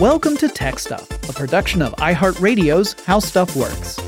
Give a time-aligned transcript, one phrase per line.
[0.00, 3.98] Welcome to Tech Stuff, a production of iHeartRadio's How Stuff Works.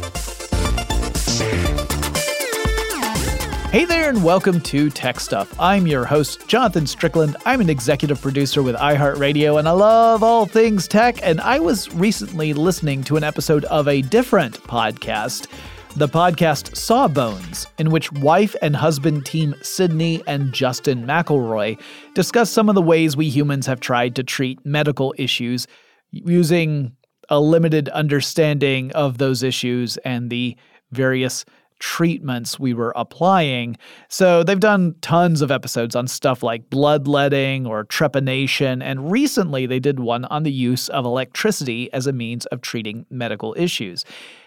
[3.71, 5.54] Hey there, and welcome to Tech Stuff.
[5.60, 7.37] I'm your host, Jonathan Strickland.
[7.44, 11.19] I'm an executive producer with iHeartRadio, and I love all things tech.
[11.22, 15.47] And I was recently listening to an episode of a different podcast,
[15.97, 21.79] the podcast Sawbones, in which wife and husband team Sydnee and Justin McElroy
[22.15, 25.66] discuss some of the ways we humans have tried to treat medical issues
[26.12, 26.95] using
[27.29, 30.57] a limited understanding of those issues and the
[30.91, 31.45] various
[31.79, 33.77] treatments we were applying.
[34.09, 39.80] So they've done tons of episodes on stuff like bloodletting or trepanation, and recently they
[39.80, 44.05] did one on the use of electricity as a means of treating medical issues.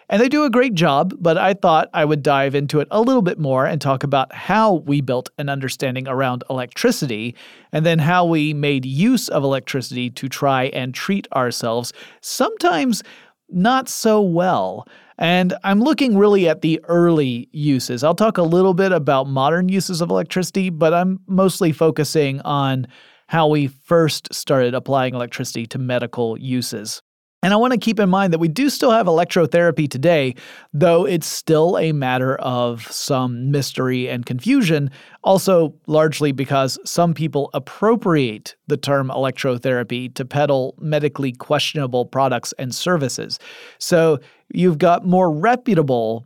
[0.10, 3.02] And they do a great job, but I thought I would dive into it a
[3.02, 7.36] little bit more and talk about how we built an understanding around electricity
[7.72, 13.02] and then how we made use of electricity to try and treat ourselves, sometimes
[13.50, 14.88] not so well.
[15.18, 18.04] And I'm looking really at the early uses.
[18.04, 22.88] I'll talk a little bit about modern uses of electricity, but I'm mostly focusing on
[23.28, 27.02] how we first started applying electricity to medical uses.
[27.46, 30.34] And I want to keep in mind that we do still have electrotherapy today,
[30.74, 34.90] though it's still a matter of some mystery and confusion,
[35.24, 42.74] also largely because some people appropriate the term electrotherapy to peddle medically questionable products and
[42.74, 43.38] services.
[43.78, 44.18] So
[44.52, 46.26] you've got more reputable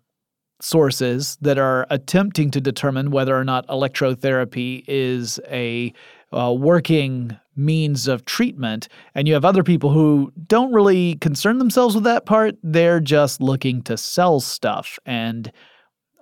[0.61, 5.93] sources that are attempting to determine whether or not electrotherapy is a
[6.31, 11.95] uh, working means of treatment, and you have other people who don't really concern themselves
[11.95, 12.55] with that part.
[12.63, 15.51] They're just looking to sell stuff, and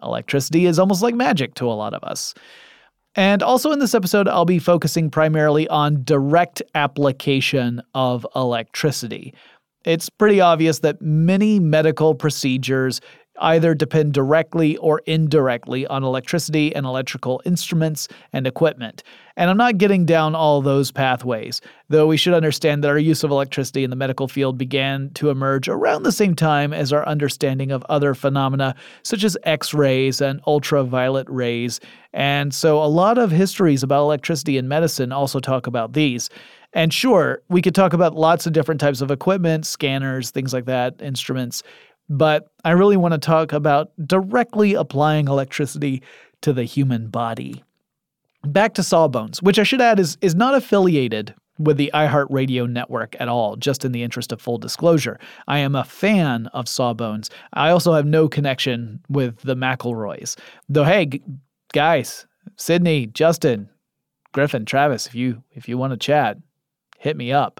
[0.01, 2.33] electricity is almost like magic to a lot of us.
[3.15, 9.33] And also in this episode, I'll be focusing primarily on direct application of electricity.
[9.85, 13.01] It's pretty obvious that many medical procedures
[13.39, 19.03] either depend directly or indirectly on electricity and electrical instruments and equipment.
[19.35, 23.23] And I'm not getting down all those pathways, though we should understand that our use
[23.23, 27.07] of electricity in the medical field began to emerge around the same time as our
[27.07, 31.79] understanding of other phenomena such as X rays and ultraviolet rays.
[32.13, 36.31] And so a lot of histories about electricity in medicine also talk about these.
[36.73, 40.65] And sure, we could talk about lots of different types of equipment, scanners, things like
[40.65, 41.63] that, instruments
[42.09, 46.01] but I really want to talk about directly applying electricity
[46.41, 47.63] to the human body.
[48.43, 53.15] Back to Sawbones, which I should add is, is not affiliated with the iHeartRadio network
[53.19, 55.19] at all, just in the interest of full disclosure.
[55.47, 57.29] I am a fan of Sawbones.
[57.53, 60.37] I also have no connection with the McElroys.
[60.69, 61.23] Though, hey, g-
[61.73, 63.69] guys, Sydnee, Justin,
[64.33, 66.37] Griffin, Travis, if you if you want to chat,
[66.99, 67.59] hit me up.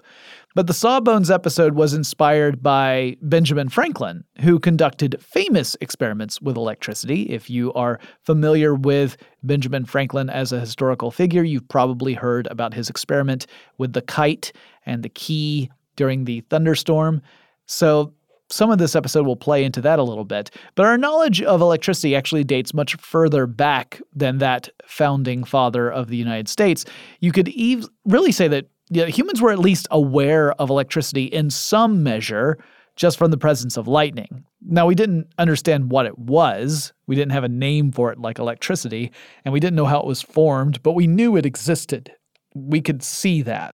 [0.58, 7.30] But the Sawbones episode was inspired by Benjamin Franklin, who conducted famous experiments with electricity.
[7.30, 12.74] If you are familiar with Benjamin Franklin as a historical figure, you've probably heard about
[12.74, 13.46] his experiment
[13.78, 14.50] with the kite
[14.84, 17.22] and the key during the thunderstorm.
[17.66, 18.12] So,
[18.50, 21.60] some of this episode will play into that a little bit, but our knowledge of
[21.60, 26.84] electricity actually dates much further back than that founding father of the United States.
[27.20, 31.50] You could ev- really say that yeah, humans were at least aware of electricity in
[31.50, 32.58] some measure
[32.96, 34.44] just from the presence of lightning.
[34.60, 36.92] Now, we didn't understand what it was.
[37.06, 39.12] We didn't have a name for it like electricity,
[39.44, 42.10] and we didn't know how it was formed, but we knew it existed.
[42.54, 43.72] We could see that.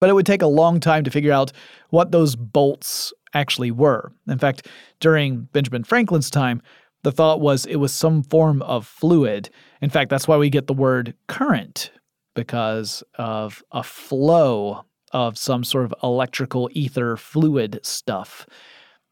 [0.00, 1.52] But it would take a long time to figure out
[1.90, 4.12] what those bolts actually were.
[4.26, 4.66] In fact,
[4.98, 6.60] during Benjamin Franklin's time,
[7.04, 9.50] the thought was it was some form of fluid.
[9.80, 11.92] In fact, that's why we get the word current
[12.34, 18.46] because of a flow of some sort of electrical ether fluid stuff.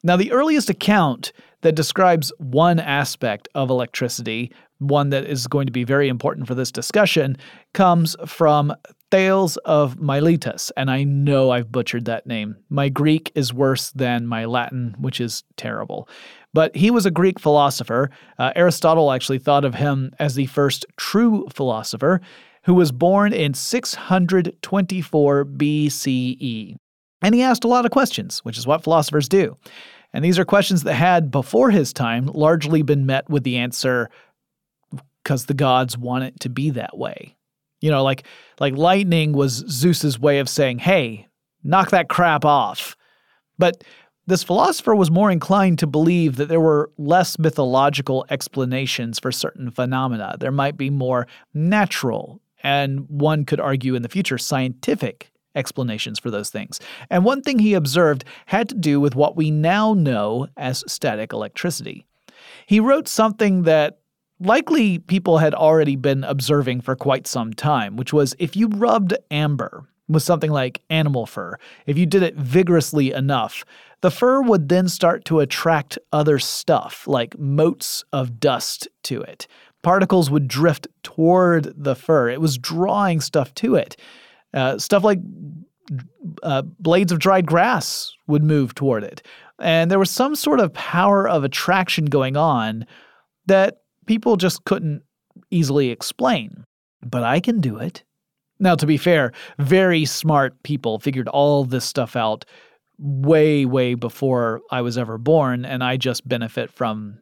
[0.02, 5.72] Now, the earliest account that describes one aspect of electricity, one that is going to
[5.72, 7.36] be very important for this discussion,
[7.72, 8.74] comes from
[9.12, 10.72] Thales of Miletus.
[10.76, 12.56] And I know I've butchered that name.
[12.68, 16.08] My Greek is worse than my Latin, which is terrible.
[16.52, 18.10] But he was a Greek philosopher.
[18.38, 22.20] Uh, Aristotle actually thought of him as the first true philosopher
[22.64, 26.76] who was born in 624 BCE.
[27.20, 29.56] And he asked a lot of questions, which is what philosophers do.
[30.12, 34.10] And these are questions that had, before his time, largely been met with the answer,
[35.22, 37.36] because the gods want it to be that way.
[37.80, 38.26] You know, like
[38.60, 41.28] like lightning was Zeus's way of saying, "Hey,
[41.64, 42.96] knock that crap off."
[43.58, 43.82] But
[44.26, 49.70] this philosopher was more inclined to believe that there were less mythological explanations for certain
[49.70, 50.36] phenomena.
[50.38, 56.30] There might be more natural and one could argue in the future, scientific explanations for
[56.30, 56.80] those things.
[57.10, 61.32] And one thing he observed had to do with what we now know as static
[61.32, 62.06] electricity.
[62.66, 63.98] He wrote something that
[64.40, 69.14] likely people had already been observing for quite some time, which was if you rubbed
[69.30, 71.56] amber with something like animal fur,
[71.86, 73.64] if you did it vigorously enough,
[74.00, 79.46] the fur would then start to attract other stuff, like motes of dust to it.
[79.82, 82.28] Particles would drift toward the fur.
[82.28, 83.96] It was drawing stuff to it.
[84.54, 85.18] Uh, stuff like
[86.42, 89.26] uh, blades of dried grass would move toward it.
[89.58, 92.86] And there was some sort of power of attraction going on
[93.46, 95.02] that people just couldn't
[95.50, 96.64] easily explain.
[97.02, 98.04] But I can do it.
[98.60, 102.44] Now, to be fair, very smart people figured all this stuff out
[102.98, 107.18] way, way before I was ever born, and I just benefit from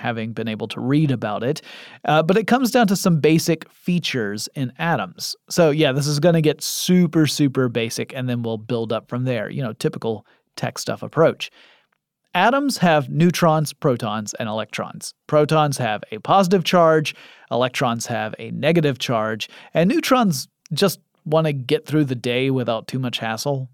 [0.00, 1.62] having been able to read about it.
[2.04, 5.36] Uh, but it comes down to some basic features in atoms.
[5.48, 9.08] So, yeah, this is going to get super, super basic, and then we'll build up
[9.08, 9.50] from there.
[9.50, 10.26] You know, typical
[10.56, 11.50] tech stuff approach.
[12.34, 15.14] Atoms have neutrons, protons, and electrons.
[15.26, 17.14] Protons have a positive charge,
[17.50, 22.86] electrons have a negative charge, and neutrons just want to get through the day without
[22.86, 23.68] too much hassle.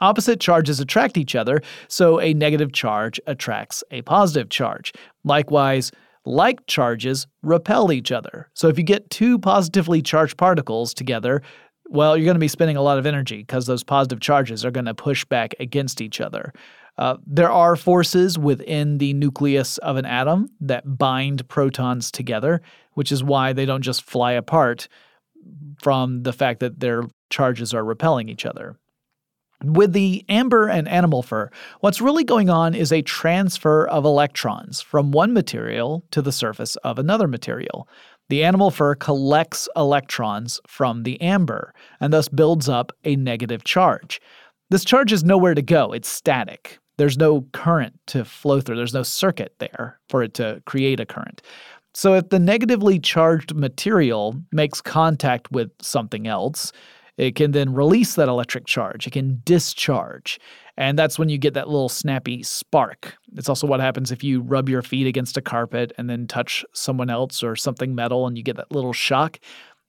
[0.00, 4.92] Opposite charges attract each other, so a negative charge attracts a positive charge.
[5.24, 5.90] Likewise,
[6.26, 8.48] like charges repel each other.
[8.54, 11.42] So if you get two positively charged particles together,
[11.86, 14.70] well, you're going to be spending a lot of energy because those positive charges are
[14.70, 16.52] going to push back against each other.
[16.96, 22.62] Uh, there are forces within the nucleus of an atom that bind protons together,
[22.92, 24.88] which is why they don't just fly apart
[25.82, 28.78] from the fact that their charges are repelling each other.
[29.62, 34.80] With the amber and animal fur, what's really going on is a transfer of electrons
[34.80, 37.88] from one material to the surface of another material.
[38.28, 44.20] The animal fur collects electrons from the amber and thus builds up a negative charge.
[44.70, 46.78] This charge is nowhere to go, it's static.
[46.96, 51.06] There's no current to flow through, there's no circuit there for it to create a
[51.06, 51.42] current.
[51.96, 56.72] So, if the negatively charged material makes contact with something else,
[57.16, 59.06] it can then release that electric charge.
[59.06, 60.40] It can discharge.
[60.76, 63.16] And that's when you get that little snappy spark.
[63.36, 66.64] It's also what happens if you rub your feet against a carpet and then touch
[66.72, 69.38] someone else or something metal and you get that little shock.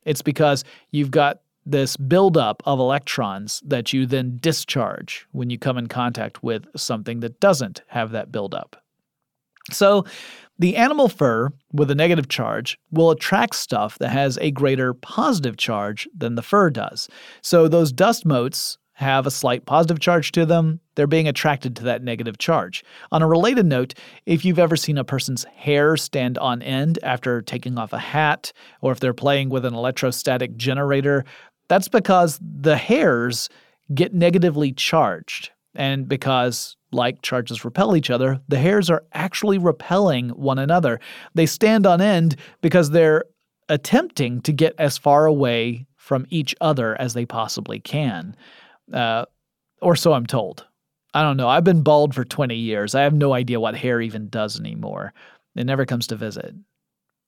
[0.05, 5.77] It's because you've got this buildup of electrons that you then discharge when you come
[5.77, 8.75] in contact with something that doesn't have that buildup.
[9.71, 10.05] So,
[10.57, 15.57] the animal fur with a negative charge will attract stuff that has a greater positive
[15.57, 17.09] charge than the fur does.
[17.41, 21.83] So, those dust motes have a slight positive charge to them, they're being attracted to
[21.83, 22.83] that negative charge.
[23.11, 23.93] On a related note,
[24.25, 28.53] if you've ever seen a person's hair stand on end after taking off a hat,
[28.81, 31.25] or if they're playing with an electrostatic generator,
[31.67, 33.49] that's because the hairs
[33.93, 35.51] get negatively charged.
[35.75, 40.99] And because like charges repel each other, the hairs are actually repelling one another.
[41.35, 43.25] They stand on end because they're
[43.69, 48.35] attempting to get as far away from each other as they possibly can.
[48.91, 49.25] Uh,
[49.81, 50.65] or so I'm told.
[51.13, 51.47] I don't know.
[51.47, 52.93] I've been bald for 20 years.
[52.93, 55.13] I have no idea what hair even does anymore.
[55.55, 56.53] It never comes to visit,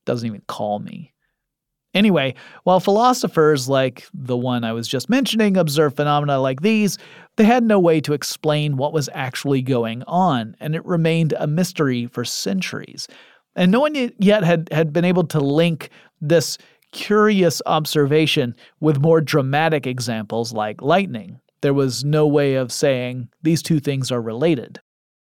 [0.06, 1.14] doesn't even call me.
[1.98, 7.00] Anyway, while philosophers like the one I was just mentioning observe phenomena like these,
[7.38, 11.48] they had no way to explain what was actually going on, and it remained a
[11.48, 13.08] mystery for centuries.
[13.56, 15.90] And no one yet had, had been able to link
[16.22, 16.60] this
[16.92, 21.40] curious observation with more dramatic examples like lightning.
[21.62, 24.80] There was no way of saying these two things are related.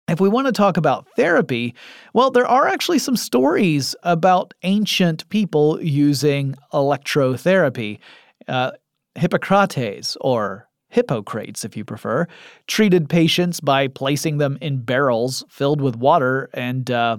[0.10, 1.76] If we want to talk about therapy,
[2.14, 8.00] well, there are actually some stories about ancient people using electrotherapy.
[8.48, 8.72] Uh,
[9.14, 12.26] Hippocrates, or Hippocrates if you prefer,
[12.66, 17.18] treated patients by placing them in barrels filled with water and uh,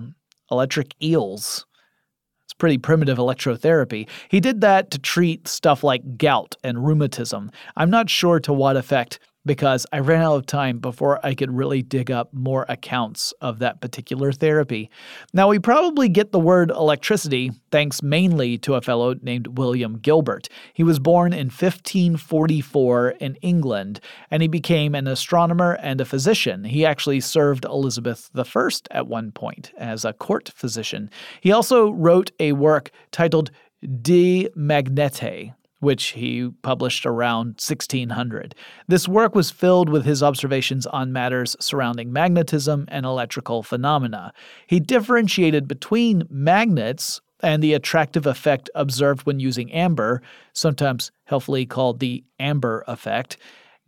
[0.51, 1.67] electric eels.
[2.45, 4.09] It's pretty primitive electrotherapy.
[4.29, 7.53] He did that to treat stuff like gout and rheumatism.
[7.77, 11.53] I'm not sure to what effect because I ran out of time before I could
[11.53, 14.91] really dig up more accounts of that particular therapy.
[15.33, 20.49] Now, we probably get the word electricity thanks mainly to a fellow named William Gilbert.
[20.75, 26.65] He was born in 1544 in England, and he became an astronomer and a physician.
[26.65, 31.11] He actually served Elizabeth I at one point as a court physician.
[31.41, 33.51] He also wrote a work titled
[34.03, 38.55] De Magnete, which he published around 1600.
[38.89, 44.33] This work was filled with his observations on matters surrounding magnetism and electrical phenomena.
[44.67, 50.23] He differentiated between magnets and the attractive effect observed when using amber,
[50.53, 53.39] sometimes helpfully called the amber effect,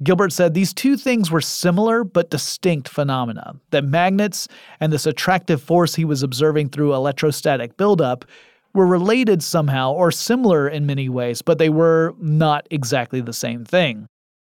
[0.03, 4.49] Gilbert said these two things were similar but distinct phenomena that magnets
[4.81, 8.25] and this attractive force he was observing through electrostatic buildup
[8.75, 13.65] were related somehow or similar in many ways, but they were not exactly the same
[13.65, 14.07] thing.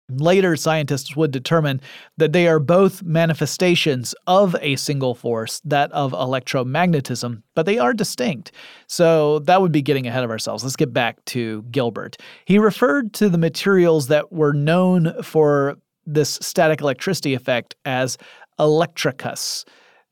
[0.09, 1.79] Later, scientists would determine
[2.17, 7.93] that they are both manifestations of a single force, that of electromagnetism, but they are
[7.93, 8.51] distinct.
[8.87, 10.63] So that would be getting ahead of ourselves.
[10.63, 12.17] Let's get back to Gilbert.
[12.45, 18.17] He referred to the materials that were known for this static electricity effect as
[18.59, 19.63] electricus.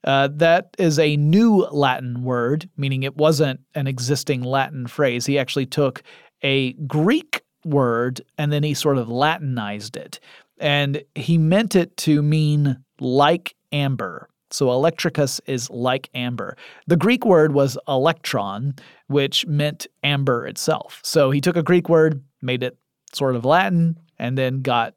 [0.03, 5.25] Uh, that is a new Latin word, meaning it wasn't an existing Latin phrase.
[5.25, 6.03] He actually took
[6.41, 10.19] a Greek word and then he sort of Latinized it.
[10.59, 14.29] And he meant it to mean like amber.
[14.51, 16.57] So electricus is like amber.
[16.87, 18.73] The Greek word was electron,
[19.07, 20.99] which meant amber itself.
[21.03, 22.77] So he took a Greek word, made it
[23.13, 24.95] sort of Latin, and then got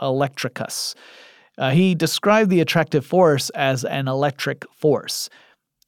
[0.00, 0.94] electricus.
[1.56, 5.28] Uh, he described the attractive force as an electric force.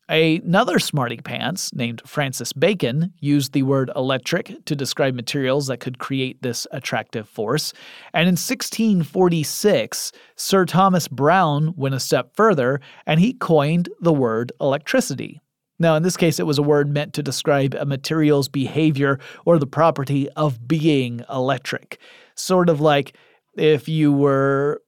[0.08, 5.98] Another smarty pants named Francis Bacon used the word electric to describe materials that could
[5.98, 7.72] create this attractive force.
[8.14, 14.52] And in 1646, Sir Thomas Browne went a step further and he coined the word
[14.60, 15.40] electricity.
[15.80, 19.58] Now, in this case, it was a word meant to describe a material's behavior or
[19.58, 21.98] the property of being electric.
[22.36, 23.16] Sort of like
[23.56, 24.82] if you were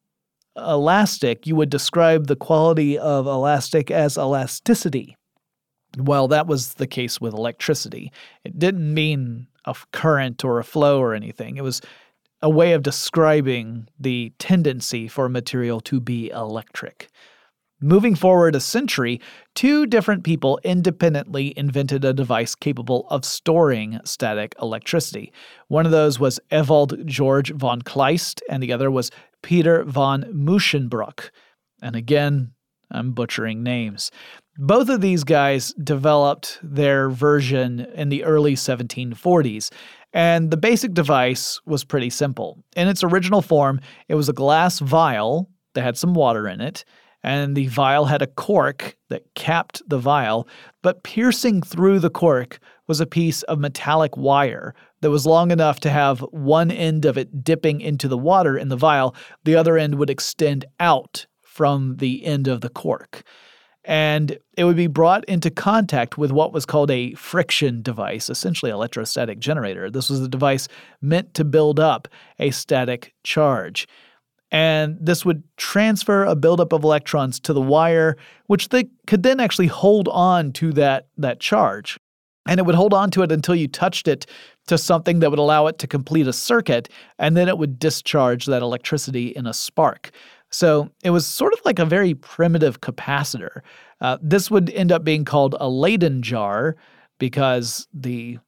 [0.66, 5.16] elastic, you would describe the quality of elastic as elasticity.
[5.96, 8.12] Well, that was the case with electricity.
[8.44, 11.56] It didn't mean a current or a flow or anything.
[11.56, 11.80] It was
[12.40, 17.08] a way of describing the tendency for a material to be electric.
[17.80, 19.20] Moving forward a century,
[19.54, 25.32] two different people independently invented a device capable of storing static electricity.
[25.68, 31.30] One of those was Ewald George von Kleist, and the other was Peter von Musschenbroek.
[31.80, 32.50] And again,
[32.90, 34.10] I'm butchering names.
[34.56, 39.70] Both of these guys developed their version in the early 1740s,
[40.12, 42.58] and the basic device was pretty simple.
[42.74, 46.84] In its original form, it was a glass vial that had some water in it,
[47.22, 50.48] and the vial had a cork that capped the vial,
[50.82, 55.80] but piercing through the cork was a piece of metallic wire that was long enough
[55.80, 59.76] to have one end of it dipping into the water in the vial, the other
[59.76, 63.22] end would extend out from the end of the cork.
[63.84, 68.70] And it would be brought into contact with what was called a friction device, essentially
[68.70, 69.90] an electrostatic generator.
[69.90, 70.68] This was a device
[71.00, 72.06] meant to build up
[72.38, 73.88] a static charge.
[74.50, 79.40] And this would transfer a buildup of electrons to the wire, which they could then
[79.40, 81.98] actually hold on to that, that charge.
[82.46, 84.24] And it would hold on to it until you touched it
[84.68, 86.88] to something that would allow it to complete a circuit,
[87.18, 90.10] and then it would discharge that electricity in a spark.
[90.50, 93.60] So it was sort of like a very primitive capacitor.
[94.00, 96.76] Uh, this would end up being called a Leyden jar
[97.18, 98.38] because the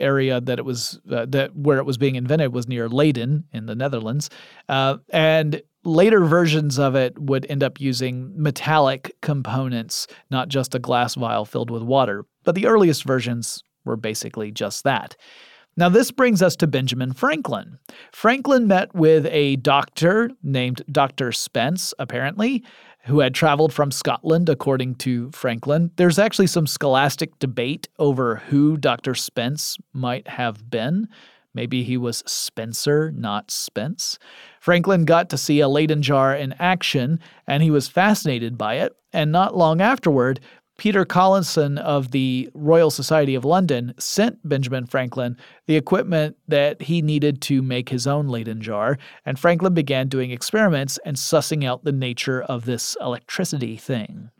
[0.00, 3.66] area that it was uh, that where it was being invented was near Leiden in
[3.66, 4.30] the Netherlands,
[4.68, 10.78] uh, and later versions of it would end up using metallic components, not just a
[10.78, 12.24] glass vial filled with water.
[12.44, 15.16] But the earliest versions were basically just that.
[15.76, 17.78] Now, this brings us to Benjamin Franklin.
[18.12, 21.32] Franklin met with a doctor named Dr.
[21.32, 22.64] Spence, apparently,
[23.04, 25.90] who had traveled from Scotland, according to Franklin.
[25.96, 29.14] There's actually some scholastic debate over who Dr.
[29.14, 31.08] Spence might have been.
[31.52, 34.18] Maybe he was Spencer, not Spence.
[34.60, 38.94] Franklin got to see a Leyden jar in action, and he was fascinated by it.
[39.12, 40.38] And not long afterward,
[40.80, 47.02] Peter Collinson of the Royal Society of London sent Benjamin Franklin the equipment that he
[47.02, 48.96] needed to make his own Leyden jar,
[49.26, 54.30] and Franklin began doing experiments and sussing out the nature of this electricity thing.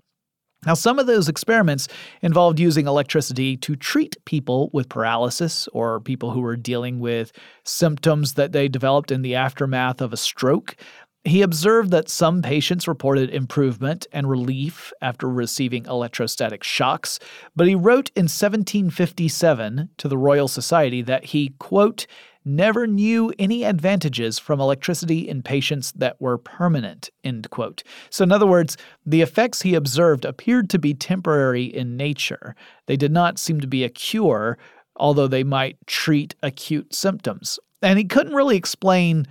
[0.66, 1.88] Now, some of those experiments
[2.20, 7.32] involved using electricity to treat people with paralysis or people who were dealing with
[7.64, 10.76] symptoms that they developed in the aftermath of a stroke.
[11.25, 17.19] He observed that some patients reported improvement and relief after receiving electrostatic shocks,
[17.55, 22.07] but he wrote in 1757 to the Royal Society that he, quote,
[22.43, 27.83] never knew any advantages from electricity in patients that were permanent, end quote.
[28.09, 32.55] So, in other words, the effects he observed appeared to be temporary in nature.
[32.87, 34.57] They did not seem to be a cure,
[34.97, 37.59] although they might treat acute symptoms.
[37.83, 39.27] And he couldn't really explain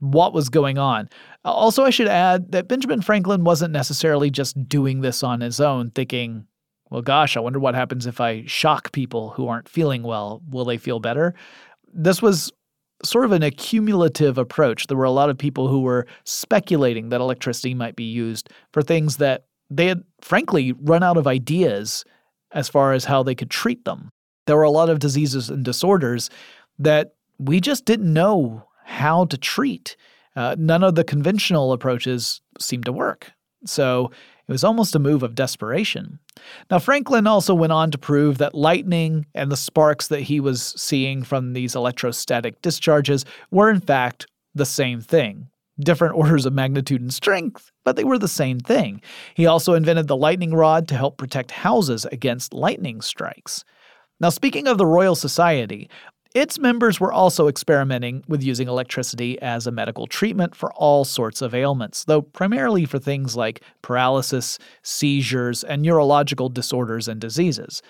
[0.00, 1.08] what was going on.
[1.44, 5.90] Also, I should add that Benjamin Franklin wasn't necessarily just doing this on his own,
[5.90, 6.46] thinking,
[6.90, 10.42] well, gosh, I wonder what happens if I shock people who aren't feeling well.
[10.48, 11.34] Will they feel better?
[11.92, 12.52] This was
[13.04, 14.86] sort of an accumulative approach.
[14.86, 18.82] There were a lot of people who were speculating that electricity might be used for
[18.82, 22.04] things that they had, frankly, run out of ideas
[22.52, 24.10] as far as how they could treat them.
[24.46, 26.30] There were a lot of diseases and disorders
[26.78, 29.96] that we just didn't know how to treat.
[30.36, 33.32] Uh, none of the conventional approaches seemed to work.
[33.66, 34.10] So
[34.46, 36.18] it was almost a move of desperation.
[36.70, 40.74] Now, Franklin also went on to prove that lightning and the sparks that he was
[40.76, 45.48] seeing from these electrostatic discharges were, in fact, the same thing.
[45.80, 49.00] Different orders of magnitude and strength, but they were the same thing.
[49.34, 53.64] He also invented the lightning rod to help protect houses against lightning strikes.
[54.20, 55.88] Now, speaking of the Royal Society,
[56.34, 61.40] its members were also experimenting with using electricity as a medical treatment for all sorts
[61.40, 67.82] of ailments, though primarily for things like paralysis, seizures, and neurological disorders and diseases.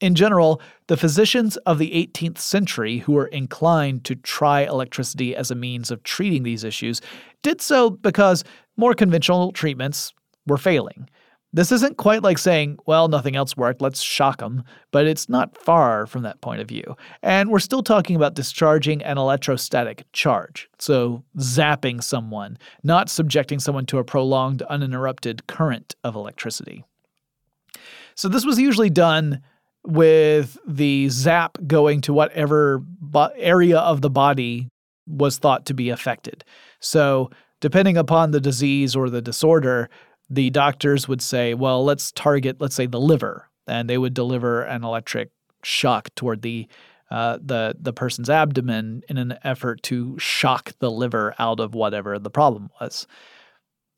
[0.00, 5.50] In general, the physicians of the 18th century who were inclined to try electricity as
[5.50, 7.02] a means of treating these issues
[7.42, 8.44] did so because
[8.78, 10.14] more conventional treatments
[10.46, 11.06] were failing.
[11.52, 15.58] This isn't quite like saying, well, nothing else worked, let's shock them, but it's not
[15.58, 16.96] far from that point of view.
[17.22, 23.86] And we're still talking about discharging an electrostatic charge, so zapping someone, not subjecting someone
[23.86, 26.84] to a prolonged, uninterrupted current of electricity.
[28.14, 29.40] So this was usually done
[29.84, 34.68] with the zap going to whatever bo- area of the body
[35.06, 36.44] was thought to be affected.
[36.80, 37.30] So,
[37.60, 39.90] depending upon the disease or the disorder,
[40.30, 44.62] the doctors would say, well, let's target, let's say, the liver, and they would deliver
[44.62, 45.30] an electric
[45.62, 46.68] shock toward the
[47.10, 52.18] uh, the the person's abdomen in an effort to shock the liver out of whatever
[52.20, 53.06] the problem was.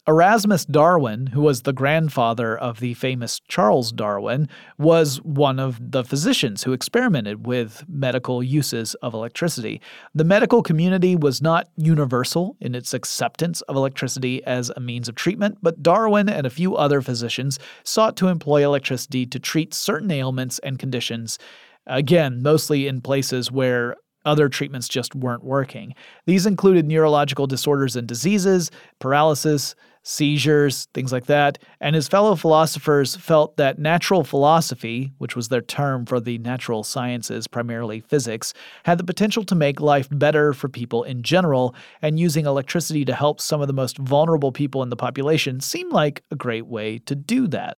[0.08, 6.02] Erasmus Darwin, who was the grandfather of the famous Charles Darwin, was one of the
[6.02, 9.80] physicians who experimented with medical uses of electricity.
[10.12, 15.14] The medical community was not universal in its acceptance of electricity as a means of
[15.14, 20.10] treatment, but Darwin and a few other physicians sought to employ electricity to treat certain
[20.10, 21.38] ailments and conditions,
[21.86, 25.94] again, mostly in places where other treatments just weren't working.
[26.26, 31.58] These included neurological disorders and diseases, paralysis, seizures, things like that.
[31.80, 36.82] And his fellow philosophers felt that natural philosophy, which was their term for the natural
[36.82, 38.52] sciences, primarily physics,
[38.84, 43.14] had the potential to make life better for people in general, and using electricity to
[43.14, 46.98] help some of the most vulnerable people in the population seemed like a great way
[46.98, 47.76] to do that.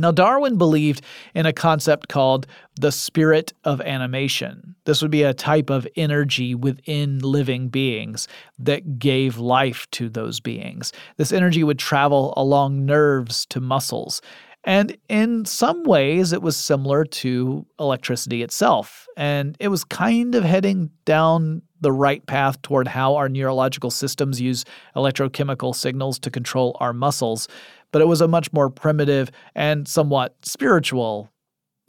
[0.00, 1.02] Now, Darwin believed
[1.34, 2.46] in a concept called
[2.80, 4.74] the spirit of animation.
[4.84, 8.26] This would be a type of energy within living beings
[8.58, 10.92] that gave life to those beings.
[11.16, 14.22] This energy would travel along nerves to muscles.
[14.64, 19.06] And in some ways, it was similar to electricity itself.
[19.16, 24.38] And it was kind of heading down the right path toward how our neurological systems
[24.38, 27.48] use electrochemical signals to control our muscles
[27.92, 31.30] but it was a much more primitive and somewhat spiritual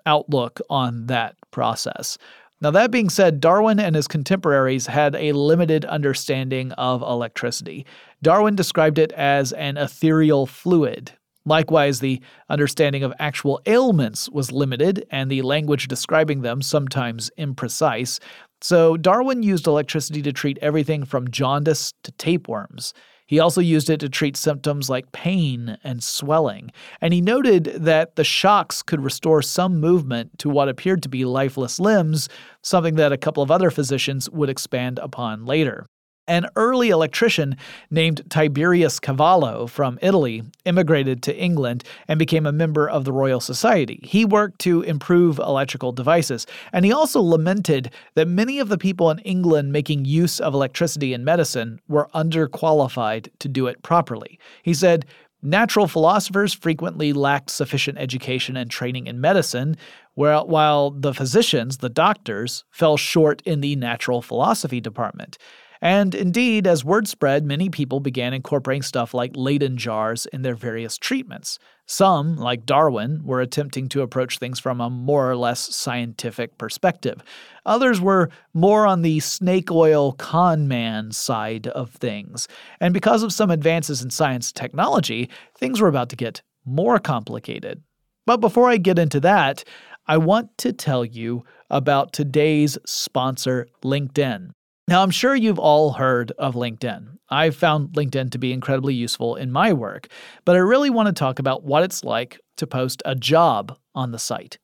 [0.05, 2.17] outlook on that process.
[2.61, 7.87] Now, that being said, Darwin and his contemporaries had a limited understanding of electricity.
[8.21, 11.11] Darwin described it as an ethereal fluid.
[11.43, 18.19] Likewise, the understanding of actual ailments was limited, and the language describing them sometimes imprecise.
[18.61, 22.93] So, Darwin used electricity to treat everything from jaundice to tapeworms.
[23.31, 28.17] He also used it to treat symptoms like pain and swelling, and he noted that
[28.17, 32.27] the shocks could restore some movement to what appeared to be lifeless limbs,
[32.61, 35.85] something that a couple of other physicians would expand upon later.
[36.31, 37.57] An early electrician
[37.89, 43.41] named Tiberius Cavallo from Italy immigrated to England and became a member of the Royal
[43.41, 43.99] Society.
[44.01, 49.09] He worked to improve electrical devices, and he also lamented that many of the people
[49.09, 54.39] in England making use of electricity in medicine were underqualified to do it properly.
[54.63, 55.05] He said,
[55.43, 59.75] Natural philosophers frequently lacked sufficient education and training in medicine,
[60.13, 65.37] while the physicians, the doctors, fell short in the natural philosophy department.
[65.81, 70.53] And indeed, as word spread, many people began incorporating stuff like Leyden jars in their
[70.53, 71.57] various treatments.
[71.87, 77.23] Some, like Darwin, were attempting to approach things from a more or less scientific perspective.
[77.65, 82.47] Others were more on the snake oil con man side of things.
[82.79, 86.99] And because of some advances in science and technology, things were about to get more
[86.99, 87.81] complicated.
[88.27, 89.63] But before I get into that,
[90.05, 94.51] I want to tell you about today's sponsor, LinkedIn.
[94.91, 97.17] Now, I'm sure you've all heard of LinkedIn.
[97.30, 100.10] I've found LinkedIn to be incredibly useful in my work,
[100.43, 104.12] but I really want to talk about what it's like to post a job on
[104.12, 104.58] the site.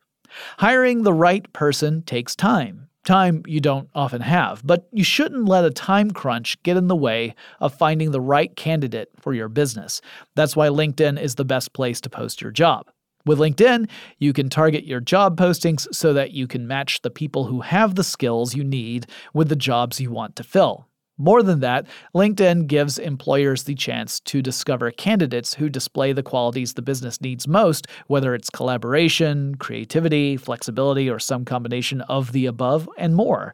[0.58, 2.90] Hiring the right person takes time.
[3.06, 6.96] time you don't often have, but you shouldn't let a time crunch get in the
[6.98, 10.02] way of finding the right candidate for your business.
[10.36, 12.88] That's why LinkedIn is the best place to post your job.
[13.28, 17.44] With LinkedIn, you can target your job postings so that you can match the people
[17.44, 20.88] who have the skills you need with the jobs you want to fill.
[21.18, 26.76] More than that, LinkedIn gives employers the chance to discover candidates who display the qualities
[26.76, 32.88] the business needs most, whether it's collaboration, creativity, flexibility, or some combination of the above,
[32.98, 33.54] and more.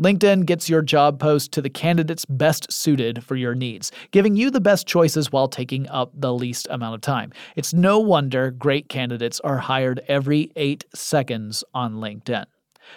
[0.00, 4.50] LinkedIn gets your job post to the candidates best suited for your needs, giving you
[4.50, 7.32] the best choices while taking up the least amount of time.
[7.56, 12.44] It's no wonder great candidates are hired every eight seconds on LinkedIn.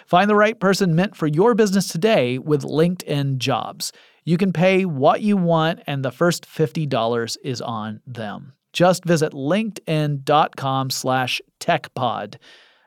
[0.06, 3.92] Find the right person meant for your business today with LinkedIn Jobs.
[4.24, 8.52] You can pay what you want, and the first $50 is on them.
[8.72, 12.36] Just visit linkedin.com slash techpod.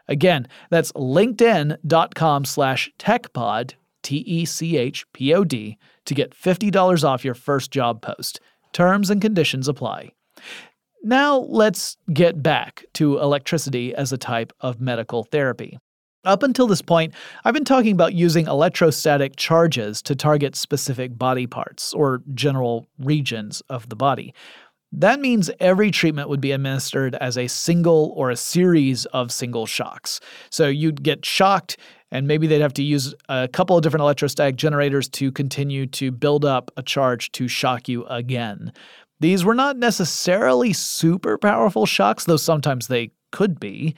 [0.07, 3.73] Again, that's linkedin.com slash techpod,
[4.05, 8.39] T-E-C-H-P-O-D, to get $50 off your first job post.
[8.71, 10.11] Terms and conditions apply.
[11.03, 15.79] Now let's get back to electricity as a type of medical therapy.
[16.23, 17.13] Up until this point,
[17.43, 23.61] I've been talking about using electrostatic charges to target specific body parts or general regions
[23.69, 24.33] of the body.
[24.97, 29.65] That means every treatment would be administered as a single or a series of single
[29.65, 30.21] shocks.
[30.49, 31.75] So you'd get shocked,
[32.11, 36.11] and maybe they'd have to use a couple of different electrostatic generators to continue to
[36.11, 38.71] build up a charge to shock you again.
[39.19, 43.95] These were not necessarily super powerful shocks, though sometimes they could be.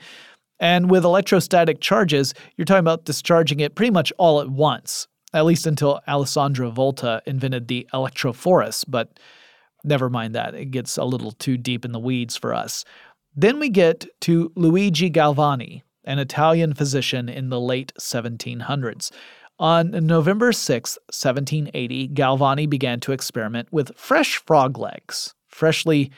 [0.58, 5.44] And with electrostatic charges, you're talking about discharging it pretty much all at once, at
[5.44, 9.20] least until Alessandro Volta invented the electrophorus, but
[9.84, 10.54] never mind that.
[10.54, 12.84] It gets a little too deep in the weeds for us.
[13.36, 19.10] Then we get to Luigi Galvani, an Italian physician in the late 1700s.
[19.60, 26.10] On November 6, 1780, Galvani began to experiment with fresh frog legs, freshly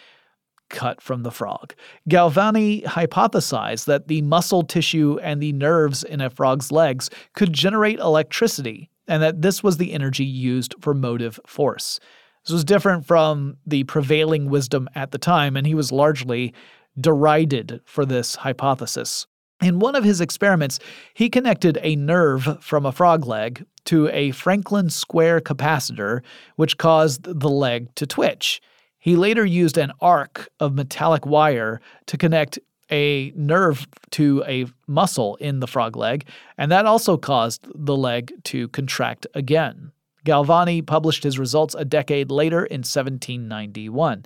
[0.69, 1.75] cut from the frog.
[2.09, 7.99] Galvani hypothesized that the muscle tissue and the nerves in a frog's legs could generate
[7.99, 11.99] electricity, and that this was the energy used for motive force.
[12.45, 16.55] This was different from the prevailing wisdom at the time, and he was largely
[16.99, 19.27] derided for this hypothesis.
[19.63, 20.79] In one of his experiments,
[21.13, 26.23] he connected a nerve from a frog leg to a Franklin square capacitor,
[26.57, 28.63] which caused the leg to twitch.
[28.99, 32.59] He later used an arc of metallic wire to connect
[32.91, 36.27] a nerve to a muscle in the frog leg,
[36.59, 39.93] and that also caused the leg to contract again.
[40.25, 44.25] Galvani published his results a decade later in 1791.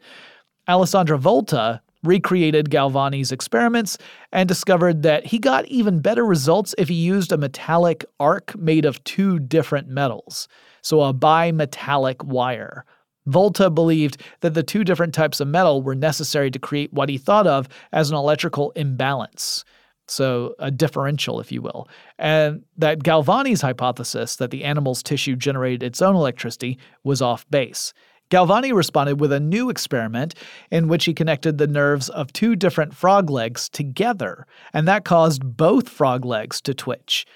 [0.68, 3.96] Alessandro Volta recreated Galvani's experiments
[4.33, 8.85] and discovered that he got even better results if he used a metallic arc made
[8.85, 10.46] of two different metals,
[10.83, 12.85] so a bimetallic wire.
[13.26, 17.16] Volta believed that the two different types of metal were necessary to create what he
[17.16, 19.64] thought of as an electrical imbalance.
[20.07, 21.88] So, a differential, if you will.
[22.19, 27.95] And that Galvani's hypothesis that the animal's tissue generated its own electricity was off base.
[28.31, 30.35] Galvani responded with a new experiment
[30.71, 35.57] in which he connected the nerves of two different frog legs together, and that caused
[35.57, 37.27] both frog legs to twitch.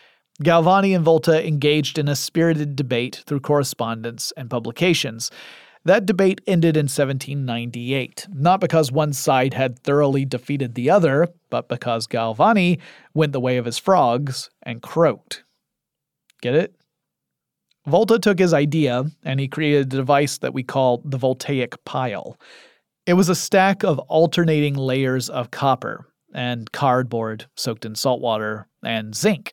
[0.43, 5.31] Galvani and Volta engaged in a spirited debate through correspondence and publications.
[5.85, 11.69] That debate ended in 1798, not because one side had thoroughly defeated the other, but
[11.69, 12.79] because Galvani
[13.14, 15.45] went the way of his frogs and croaked.
[16.43, 16.75] Get it?
[17.87, 22.38] Volta took his idea and he created a device that we call the voltaic pile.
[23.07, 28.69] It was a stack of alternating layers of copper and cardboard soaked in salt water
[28.83, 29.53] and zinc.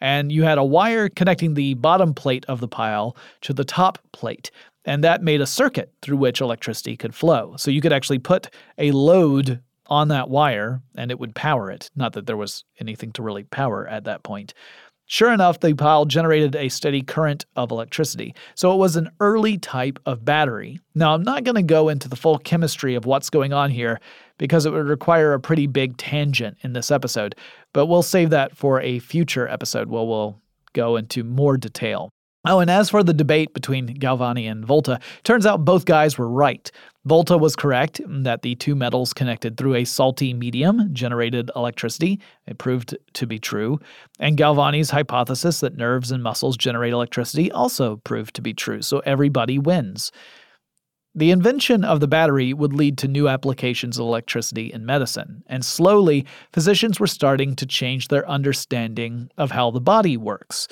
[0.00, 3.98] And you had a wire connecting the bottom plate of the pile to the top
[4.12, 4.50] plate
[4.88, 7.54] and that made a circuit through which electricity could flow.
[7.58, 8.48] So you could actually put
[8.78, 11.90] a load on that wire and it would power it.
[11.94, 14.54] Not that there was anything to really power at that point.
[15.04, 19.56] Sure enough, the pile generated a steady current of electricity, so it was an early
[19.56, 20.80] type of battery.
[20.94, 24.00] Now, I'm not going to go into the full chemistry of what's going on here
[24.36, 27.34] because it would require a pretty big tangent in this episode,
[27.72, 30.42] but we'll save that for a future episode where we'll
[30.74, 32.10] go into more detail.
[32.44, 36.28] Oh, and as for the debate between Galvani and Volta, turns out both guys were
[36.28, 36.70] right.
[37.04, 42.20] Volta was correct that the two metals connected through a salty medium generated electricity.
[42.46, 43.80] It proved to be true.
[44.20, 48.82] And Galvani's hypothesis that nerves and muscles generate electricity also proved to be true.
[48.82, 50.12] So everybody wins.
[51.14, 55.64] The invention of the battery would lead to new applications of electricity in medicine, and
[55.64, 60.68] slowly, physicians were starting to change their understanding of how the body works.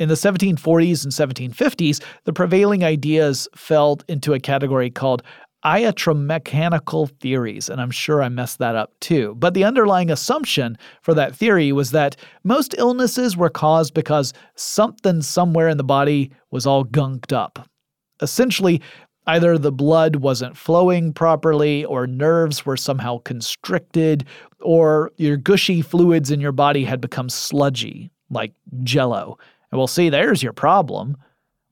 [0.00, 1.12] In the 1740s and
[1.52, 5.22] 1750s, the prevailing ideas fell into a category called
[5.62, 9.34] iatromechanical theories, and I'm sure I messed that up too.
[9.36, 15.20] But the underlying assumption for that theory was that most illnesses were caused because something
[15.20, 17.68] somewhere in the body was all gunked up.
[18.22, 18.80] Essentially,
[19.26, 24.24] either the blood wasn't flowing properly, or nerves were somehow constricted,
[24.60, 29.36] or your gushy fluids in your body had become sludgy, like jello.
[29.70, 31.16] And well, see, there's your problem.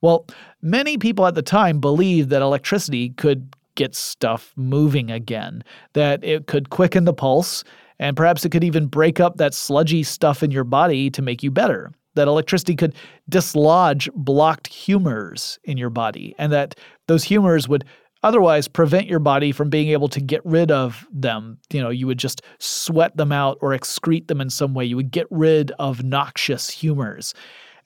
[0.01, 0.25] Well,
[0.61, 6.47] many people at the time believed that electricity could get stuff moving again, that it
[6.47, 7.63] could quicken the pulse,
[7.99, 11.43] and perhaps it could even break up that sludgy stuff in your body to make
[11.43, 11.91] you better.
[12.15, 12.95] That electricity could
[13.27, 16.75] dislodge blocked humors in your body, and that
[17.07, 17.85] those humors would
[18.23, 21.57] otherwise prevent your body from being able to get rid of them.
[21.71, 24.85] You know, you would just sweat them out or excrete them in some way.
[24.85, 27.33] You would get rid of noxious humors.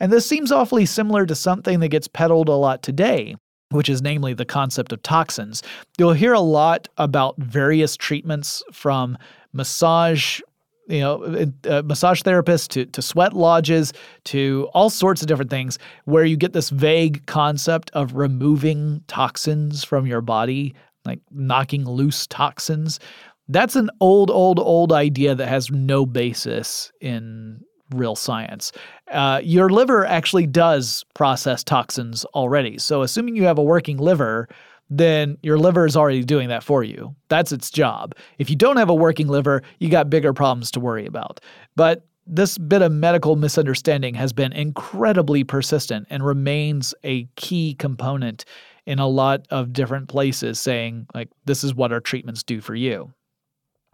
[0.04, 3.38] And this seems awfully similar to something that gets peddled a lot today,
[3.70, 5.64] which is namely the concept of toxins.
[5.98, 9.18] You'll hear a lot about various treatments from
[9.54, 10.42] massage
[10.90, 11.24] you know,
[11.70, 13.94] uh, massage therapists to, to sweat lodges
[14.26, 19.86] to all sorts of different things where you get this vague concept of removing toxins
[19.86, 23.00] from your body, like knocking loose toxins.
[23.48, 27.62] That's an old, old, old idea that has no basis in
[27.94, 28.72] real science.
[29.12, 32.78] Uh, your liver actually does process toxins already.
[32.78, 34.48] So, assuming you have a working liver,
[34.90, 37.16] then your liver is already doing that for you.
[37.30, 38.16] That's its job.
[38.38, 41.40] If you don't have a working liver, you got bigger problems to worry about.
[41.76, 48.46] But this bit of medical misunderstanding has been incredibly persistent and remains a key component
[48.86, 52.76] in a lot of different places saying, like, this is what our treatments do for
[52.76, 53.12] you.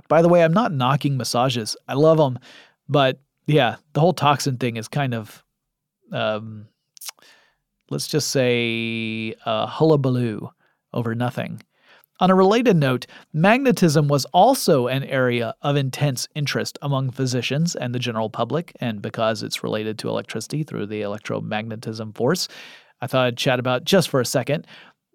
[0.07, 1.77] By the way, I'm not knocking massages.
[1.87, 2.39] I love them,
[2.87, 5.43] but yeah, the whole toxin thing is kind of,
[6.11, 6.67] um,
[7.89, 10.49] let's just say, a hullabaloo
[10.93, 11.61] over nothing.
[12.21, 17.95] On a related note, magnetism was also an area of intense interest among physicians and
[17.95, 22.49] the general public, and because it's related to electricity through the electromagnetism force,
[23.01, 24.67] I thought I'd chat about just for a second.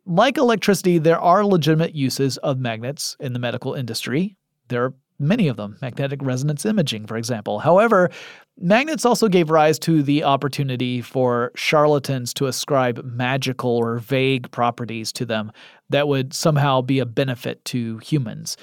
[0.06, 4.36] Like electricity, there are legitimate uses of magnets in the medical industry.
[4.68, 4.94] There are
[5.26, 7.58] many of them, magnetic resonance imaging, for example.
[7.58, 8.10] However,
[8.58, 15.12] magnets also gave rise to the opportunity for charlatans to ascribe magical or vague properties
[15.12, 15.52] to them
[15.90, 18.56] that would somehow be a benefit to humans.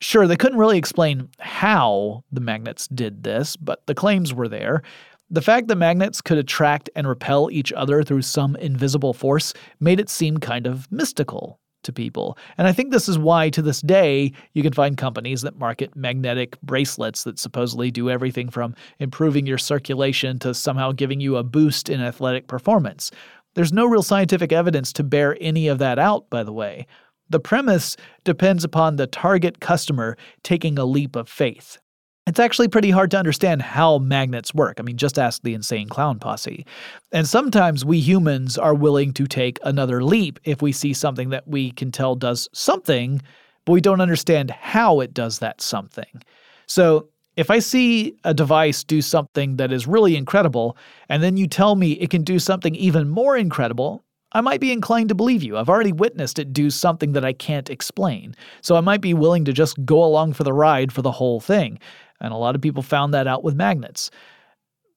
[0.00, 4.82] Sure, they couldn't really explain how the magnets did this, but the claims were there.
[5.30, 9.98] The fact that magnets could attract and repel each other through some invisible force made
[9.98, 12.38] it seem kind of mystical to people.
[12.58, 15.96] And I think this is why, to this day, you can find companies that market
[15.96, 21.42] magnetic bracelets that supposedly do everything from improving your circulation to somehow giving you a
[21.42, 23.10] boost in athletic performance.
[23.54, 26.86] There's no real scientific evidence to bear any of that out, by the way.
[27.30, 31.78] The premise depends upon the target customer taking a leap of faith.
[32.26, 34.80] It's actually pretty hard to understand how magnets work.
[34.80, 36.66] I mean, just ask the insane clown posse.
[37.12, 41.46] And sometimes we humans are willing to take another leap if we see something that
[41.46, 43.22] we can tell does something,
[43.64, 46.22] but we don't understand how it does that something.
[46.66, 50.74] So, if I see a device do something that is really incredible,
[51.10, 54.72] and then you tell me it can do something even more incredible, I might be
[54.72, 55.58] inclined to believe you.
[55.58, 58.34] I've already witnessed it do something that I can't explain.
[58.62, 61.40] So I might be willing to just go along for the ride for the whole
[61.40, 61.78] thing.
[62.20, 64.10] And a lot of people found that out with magnets.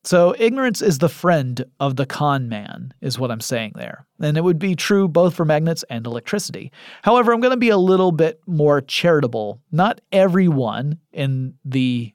[0.05, 4.07] So, ignorance is the friend of the con man, is what I'm saying there.
[4.21, 6.71] And it would be true both for magnets and electricity.
[7.03, 9.61] However, I'm going to be a little bit more charitable.
[9.71, 12.13] Not everyone in the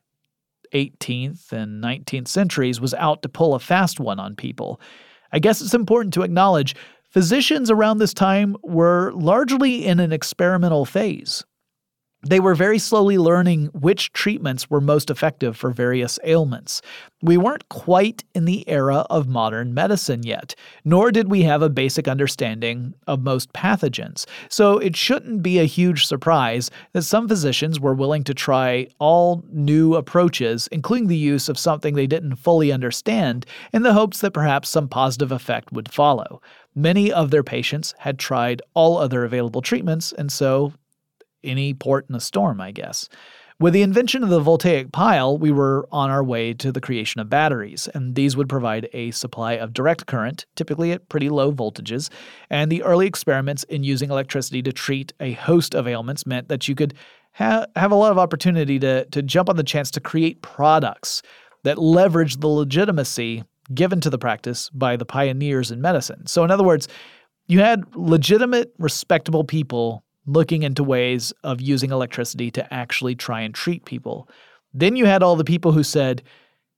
[0.73, 4.81] 18th and 19th centuries was out to pull a fast one on people.
[5.33, 6.75] I guess it's important to acknowledge
[7.11, 11.45] physicians around this time were largely in an experimental phase.
[12.27, 16.81] They were very slowly learning which treatments were most effective for various ailments.
[17.21, 20.55] We weren't quite in the era of modern medicine yet,
[20.87, 24.25] nor did we have a basic understanding of most pathogens.
[24.49, 29.45] So it shouldn't be a huge surprise that some physicians were willing to try all
[29.51, 34.33] new approaches, including the use of something they didn't fully understand, in the hopes that
[34.33, 36.41] perhaps some positive effect would follow.
[36.75, 40.73] Many of their patients had tried all other available treatments, and so
[41.45, 43.09] any port in a storm, I guess.
[43.61, 47.21] With the invention of the voltaic pile, we were on our way to the creation
[47.21, 51.53] of batteries, and these would provide a supply of direct current, typically at pretty low
[51.53, 52.11] voltages.
[52.51, 56.67] And the early experiments in using electricity to treat a host of ailments meant that
[56.67, 56.95] you could
[57.35, 61.23] ha- have a lot of opportunity to, to jump on the chance to create products
[61.63, 66.27] that leverage the legitimacy given to the practice by the pioneers in medicine.
[66.27, 66.89] So, in other words,
[67.47, 73.55] you had legitimate, respectable people looking into ways of using electricity to actually try and
[73.55, 74.29] treat people.
[74.73, 76.23] Then you had all the people who said,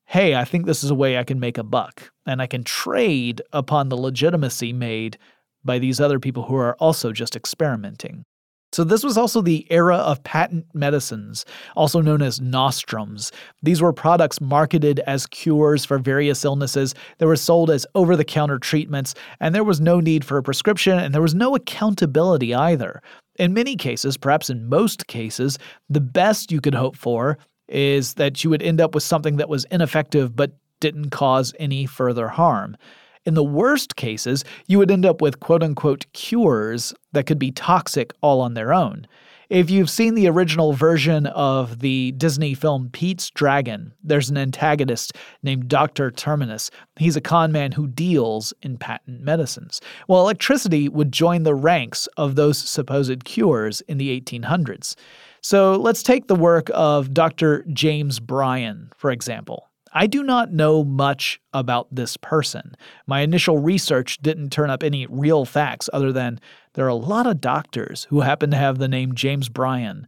[0.06, 2.64] hey, I think this is a way I can make a buck, and I can
[2.64, 5.18] trade upon the legitimacy made
[5.64, 8.24] by these other people who are also just experimenting.
[8.72, 11.44] So, this was also the era of patent medicines,
[11.76, 13.32] also known as nostrums.
[13.62, 18.24] These were products marketed as cures for various illnesses that were sold as over the
[18.24, 22.54] counter treatments, and there was no need for a prescription and there was no accountability
[22.54, 23.02] either.
[23.38, 28.42] In many cases, perhaps in most cases, the best you could hope for is that
[28.42, 32.76] you would end up with something that was ineffective but didn't cause any further harm.
[33.24, 37.50] In the worst cases, you would end up with quote unquote cures that could be
[37.50, 39.06] toxic all on their own.
[39.48, 45.12] If you've seen the original version of the Disney film Pete's Dragon, there's an antagonist
[45.40, 46.10] named Dr.
[46.10, 46.68] Terminus.
[46.96, 49.80] He's a con man who deals in patent medicines.
[50.08, 54.96] Well, electricity would join the ranks of those supposed cures in the 1800s.
[55.42, 57.64] So let's take the work of Dr.
[57.72, 59.68] James Bryan, for example.
[59.92, 62.74] I do not know much about this person.
[63.06, 66.38] My initial research didn't turn up any real facts other than
[66.76, 70.06] there are a lot of doctors who happen to have the name James Bryan,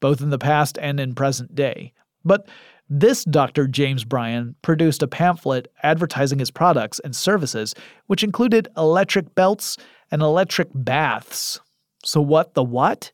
[0.00, 1.92] both in the past and in present day.
[2.24, 2.46] But
[2.90, 3.66] this Dr.
[3.66, 7.74] James Bryan produced a pamphlet advertising his products and services,
[8.06, 9.78] which included electric belts
[10.10, 11.58] and electric baths.
[12.04, 13.12] So, what the what?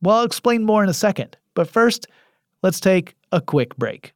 [0.00, 2.06] Well, I'll explain more in a second, but first,
[2.62, 4.12] let's take a quick break.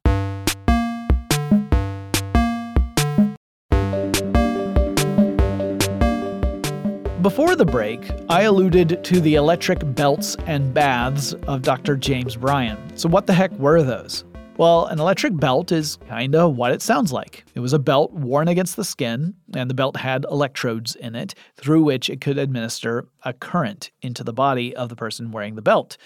[7.21, 11.97] Before the break, I alluded to the electric belts and baths of Dr.
[11.97, 12.77] James Bryan.
[12.95, 14.23] So, what the heck were those?
[14.55, 17.43] Well, an electric belt is kind of what it sounds like.
[17.55, 21.35] It was a belt worn against the skin, and the belt had electrodes in it
[21.57, 25.61] through which it could administer a current into the body of the person wearing the
[25.61, 25.97] belt.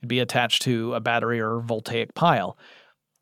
[0.00, 2.56] It'd be attached to a battery or voltaic pile.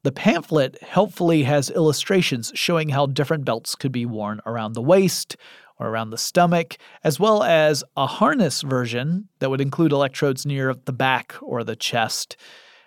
[0.04, 5.36] The pamphlet helpfully has illustrations showing how different belts could be worn around the waist
[5.82, 10.74] or around the stomach, as well as a harness version that would include electrodes near
[10.74, 12.36] the back or the chest.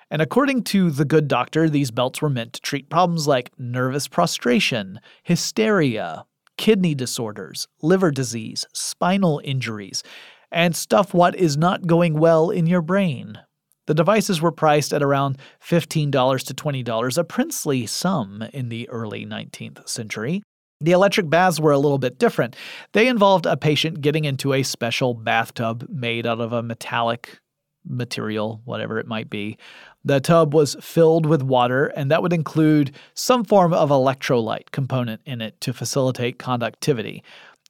[0.09, 4.07] And according to The Good Doctor, these belts were meant to treat problems like nervous
[4.07, 6.25] prostration, hysteria,
[6.57, 10.03] kidney disorders, liver disease, spinal injuries,
[10.51, 13.39] and stuff what is not going well in your brain.
[13.87, 16.11] The devices were priced at around $15
[16.45, 20.41] to $20, a princely sum in the early 19th century.
[20.81, 22.55] The electric baths were a little bit different.
[22.91, 27.39] They involved a patient getting into a special bathtub made out of a metallic
[27.87, 29.57] material, whatever it might be.
[30.03, 35.21] The tub was filled with water, and that would include some form of electrolyte component
[35.25, 37.23] in it to facilitate conductivity.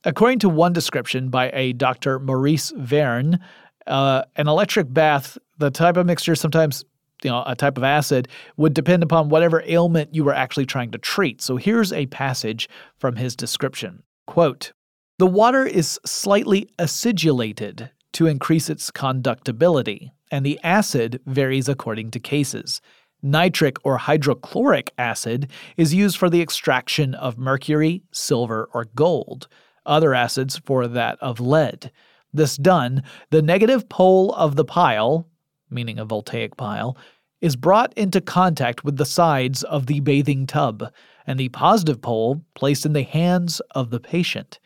[0.04, 2.20] According to one description by a Dr.
[2.20, 3.40] Maurice Verne,
[3.88, 6.84] uh, an electric bath, the type of mixture sometimes
[7.26, 10.92] you know, a type of acid would depend upon whatever ailment you were actually trying
[10.92, 11.42] to treat.
[11.42, 14.04] So here's a passage from his description.
[14.28, 14.72] Quote,
[15.18, 22.20] the water is slightly acidulated to increase its conductibility, and the acid varies according to
[22.20, 22.80] cases.
[23.24, 29.48] Nitric or hydrochloric acid is used for the extraction of mercury, silver, or gold,
[29.86, 31.92] other acids for that of lead.
[32.34, 35.28] This done, the negative pole of the pile,
[35.70, 36.98] meaning a voltaic pile,
[37.42, 40.92] is brought into contact with the sides of the bathing tub,
[41.28, 44.60] and the positive pole placed in the hands of the patient.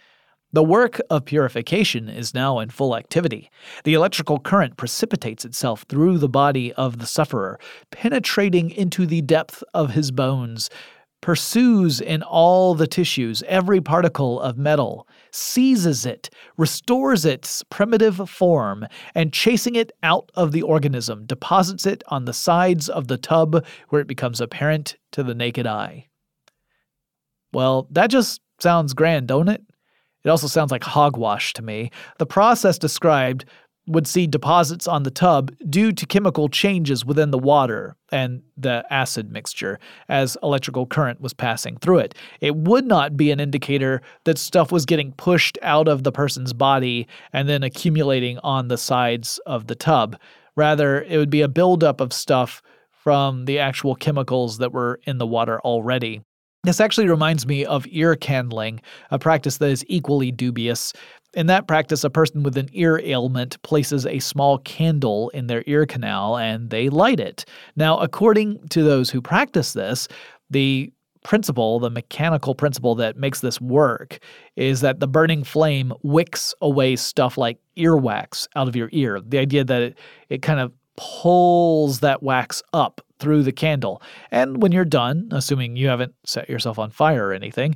[0.51, 3.51] The work of purification is now in full activity.
[3.84, 7.60] The electrical current precipitates itself through the body of the sufferer,
[7.91, 10.71] penetrating into the depth of his bones,
[11.21, 18.86] pursues in all the tissues every particle of metal, seizes it, restores its primitive form,
[19.13, 23.65] and chasing it out of the organism, deposits it on the sides of the tub
[23.89, 26.08] where it becomes apparent to the naked eye.
[27.52, 29.62] Well, that just sounds grand, don't it?
[30.23, 31.91] It also sounds like hogwash to me.
[32.17, 33.46] The process described
[33.90, 38.85] would see deposits on the tub due to chemical changes within the water and the
[38.92, 42.13] acid mixture as electrical current was passing through it.
[42.40, 46.54] It would not be an indicator that stuff was getting pushed out of the person's
[46.54, 50.17] body and then accumulating on the sides of the tub.
[50.56, 52.62] Rather, it would be a buildup of stuff
[52.92, 56.21] from the actual chemicals that were in the water already.
[56.65, 58.81] This actually reminds me of ear candling,
[59.12, 60.92] a practice that is equally dubious.
[61.36, 65.63] In that practice, a person with an ear ailment places a small candle in their
[65.67, 67.46] ear canal and they light it.
[67.75, 70.08] Now, according to those who practice this,
[70.50, 70.92] the
[71.23, 74.19] principle, the mechanical principle that makes this work,
[74.56, 79.21] is that the burning flame wicks away stuff like earwax out of your ear.
[79.21, 79.98] The idea that it,
[80.30, 84.02] it kind of pulls that wax up through the candle.
[84.32, 87.75] And when you're done, assuming you haven't set yourself on fire or anything,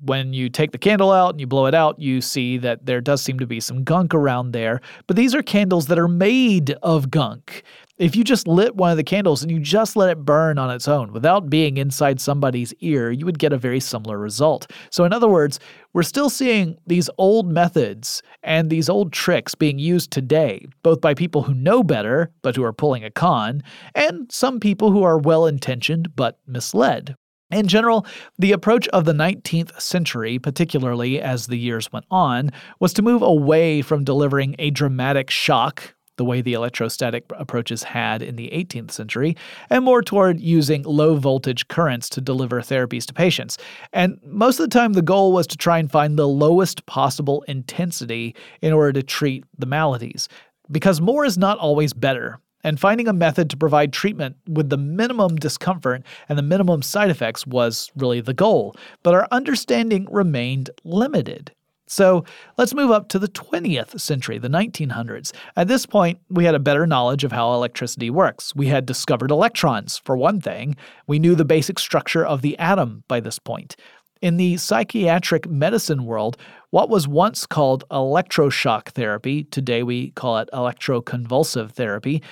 [0.00, 3.00] when you take the candle out and you blow it out, you see that there
[3.00, 4.80] does seem to be some gunk around there.
[5.06, 7.62] But these are candles that are made of gunk.
[7.98, 10.70] If you just lit one of the candles and you just let it burn on
[10.70, 14.70] its own without being inside somebody's ear, you would get a very similar result.
[14.90, 15.58] So, in other words,
[15.94, 21.14] we're still seeing these old methods and these old tricks being used today, both by
[21.14, 23.62] people who know better but who are pulling a con,
[23.94, 27.16] and some people who are well intentioned but misled.
[27.50, 28.04] In general,
[28.38, 33.22] the approach of the 19th century, particularly as the years went on, was to move
[33.22, 38.90] away from delivering a dramatic shock, the way the electrostatic approaches had in the 18th
[38.90, 39.36] century,
[39.70, 43.58] and more toward using low voltage currents to deliver therapies to patients.
[43.92, 47.42] And most of the time, the goal was to try and find the lowest possible
[47.46, 50.28] intensity in order to treat the maladies.
[50.68, 54.76] Because more is not always better, and finding a method to provide treatment with the
[54.76, 58.74] minimum discomfort and the minimum side effects was really the goal.
[59.04, 61.52] But our understanding remained limited.
[61.86, 62.24] So
[62.58, 65.32] let's move up to the 20th century, the 1900s.
[65.54, 68.52] At this point, we had a better knowledge of how electricity works.
[68.56, 70.74] We had discovered electrons, for one thing.
[71.06, 73.76] We knew the basic structure of the atom by this point.
[74.22, 76.36] In the psychiatric medicine world,
[76.70, 82.22] what was once called electroshock therapy, today we call it electroconvulsive therapy,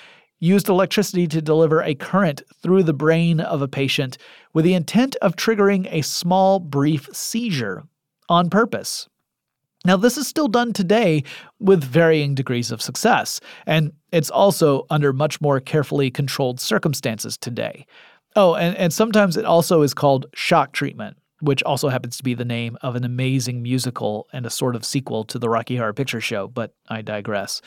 [0.41, 4.19] used electricity to deliver a current through the brain of a patient
[4.53, 7.85] with the intent of triggering a small, brief seizure
[8.29, 9.09] on purpose.
[9.87, 11.25] Now, this is still done today
[11.61, 17.87] with varying degrees of success, and it's also under much more carefully controlled circumstances today.
[18.35, 22.33] Oh, and, and sometimes it also is called shock treatment, which also happens to be
[22.33, 25.93] the name of an amazing musical and a sort of sequel to the Rocky Horror
[25.93, 27.61] Picture Show, but I digress.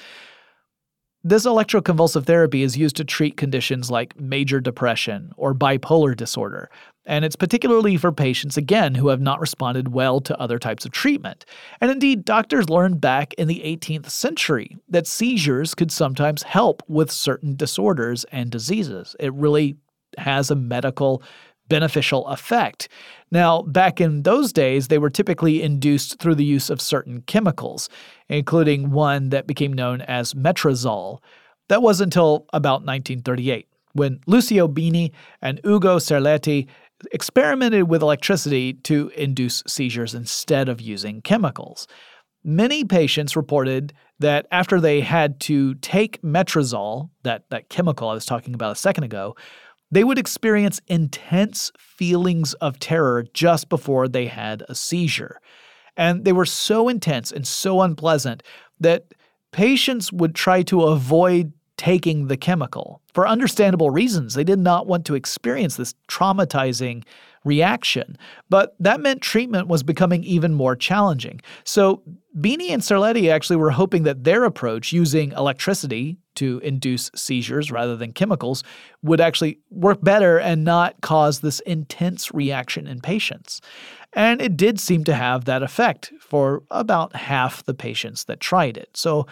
[1.27, 6.69] This electroconvulsive therapy is used to treat conditions like major depression or bipolar disorder,
[7.05, 10.93] and it's particularly for patients, again, who have not responded well to other types of
[10.93, 11.45] treatment.
[11.81, 17.11] And indeed, doctors learned back in the 18th century that seizures could sometimes help with
[17.11, 19.13] certain disorders and diseases.
[19.19, 19.75] It really
[20.17, 21.21] has a medical
[21.69, 22.87] beneficial effect.
[23.31, 27.89] Now, back in those days, they were typically induced through the use of certain chemicals,
[28.29, 31.19] including one that became known as Metrazol.
[31.67, 35.11] That was until about 1938, when Lucio Bini
[35.41, 36.67] and Ugo Cerletti
[37.11, 41.87] experimented with electricity to induce seizures instead of using chemicals.
[42.43, 48.25] Many patients reported that after they had to take Metrazol, that, that chemical I was
[48.25, 49.35] talking about a second ago,
[49.91, 55.39] they would experience intense feelings of terror just before they had a seizure.
[55.95, 58.43] And they were so intense and so unpleasant
[58.79, 59.13] that
[59.51, 64.33] patients would try to avoid taking the chemical for understandable reasons.
[64.33, 67.03] They did not want to experience this traumatizing
[67.47, 68.17] reaction.
[68.49, 71.41] But that meant treatment was becoming even more challenging.
[71.63, 72.03] So
[72.39, 77.95] Bini and Cerletti actually were hoping that their approach, using electricity to induce seizures rather
[77.95, 78.63] than chemicals,
[79.01, 83.59] would actually work better and not cause this intense reaction in patients.
[84.13, 88.77] And it did seem to have that effect for about half the patients that tried
[88.77, 88.89] it.
[88.95, 89.25] So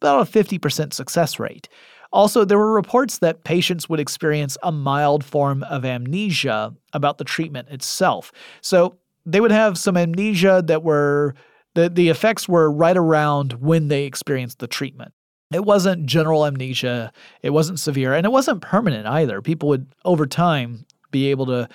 [0.00, 1.68] about a 50% success rate.
[2.12, 7.24] Also, there were reports that patients would experience a mild form of amnesia about the
[7.24, 8.32] treatment itself.
[8.60, 11.34] So they would have some amnesia that were
[11.74, 15.12] the, the effects were right around when they experienced the treatment.
[15.52, 19.40] It wasn't general amnesia, it wasn't severe, and it wasn't permanent either.
[19.42, 21.68] People would, over time, be able to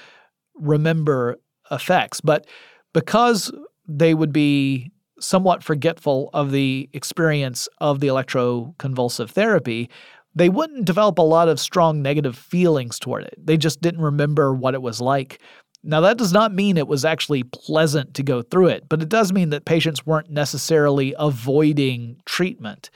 [0.56, 2.22] remember effects.
[2.22, 2.48] But
[2.94, 3.52] because
[3.88, 9.90] they would be somewhat forgetful of the experience of the electroconvulsive therapy,
[10.38, 13.36] they wouldn't develop a lot of strong negative feelings toward it.
[13.44, 15.42] They just didn't remember what it was like.
[15.84, 19.10] Now, that does not mean it was actually pleasant to go through it, but it
[19.10, 22.90] does mean that patients weren't necessarily avoiding treatment.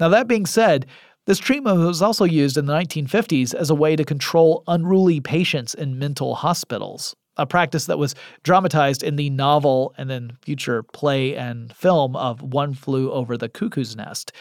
[0.00, 0.86] Now, that being said,
[1.26, 5.72] this treatment was also used in the 1950s as a way to control unruly patients
[5.72, 11.36] in mental hospitals, a practice that was dramatized in the novel and then future play
[11.36, 14.32] and film of One Flew Over the Cuckoo's Nest.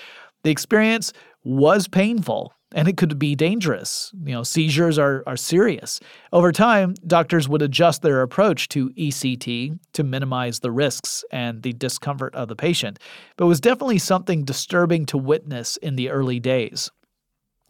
[0.43, 1.14] The experience
[1.44, 4.12] was painful and it could be dangerous.
[4.24, 6.00] You know, seizures are, are serious.
[6.32, 11.74] Over time, doctors would adjust their approach to ECT to minimize the risks and the
[11.74, 13.00] discomfort of the patient,
[13.36, 16.89] but was definitely something disturbing to witness in the early days.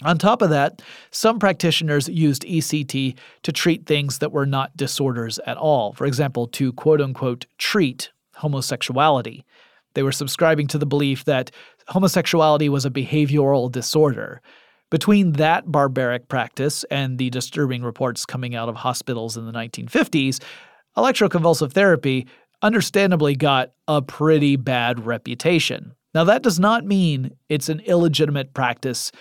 [0.04, 5.40] On top of that, some practitioners used ECT to treat things that were not disorders
[5.46, 5.94] at all.
[5.94, 9.46] For example, to quote unquote treat homosexuality.
[9.94, 11.52] They were subscribing to the belief that
[11.88, 14.42] homosexuality was a behavioral disorder.
[14.90, 20.42] Between that barbaric practice and the disturbing reports coming out of hospitals in the 1950s,
[20.98, 22.28] electroconvulsive therapy
[22.62, 25.94] understandably got a pretty bad reputation.
[26.14, 29.12] Now, that does not mean it's an illegitimate practice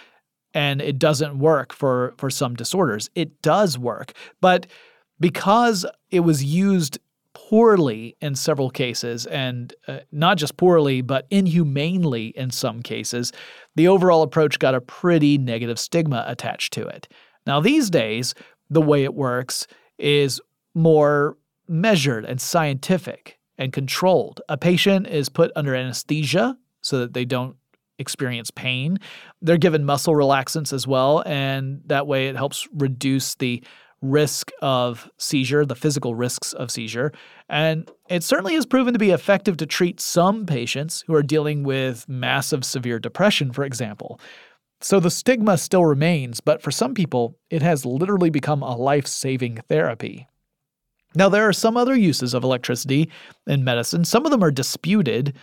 [0.52, 3.08] and it doesn't work for, for some disorders.
[3.14, 4.12] It does work.
[4.40, 4.66] But
[5.20, 6.98] because it was used
[7.50, 13.32] poorly in several cases, and uh, not just poorly, but inhumanely in some cases,
[13.74, 17.08] the overall approach got a pretty negative stigma attached to it.
[17.48, 18.34] Now, these days,
[18.70, 19.66] the way it works
[19.98, 20.40] is
[20.74, 21.36] more
[21.66, 24.40] measured and scientific and controlled.
[24.48, 27.56] A patient is put under anesthesia so that they don't
[27.98, 28.98] experience pain.
[29.42, 33.64] They're given muscle relaxants as well, and that way it helps reduce the
[34.02, 37.12] risk of seizure, the physical risks of seizure.
[37.48, 41.62] And it certainly has proven to be effective to treat some patients who are dealing
[41.64, 44.20] with massive severe depression, for example.
[44.80, 49.06] So the stigma still remains, but for some people, it has literally become a life
[49.06, 50.26] saving therapy.
[51.14, 53.10] Now, there are some other uses of electricity
[53.46, 54.04] in medicine.
[54.04, 55.36] Some of them are disputed.